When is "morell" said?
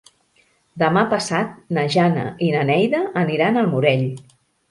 3.75-4.05